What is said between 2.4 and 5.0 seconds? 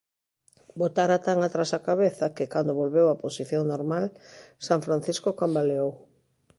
cando volveu á posición normal, San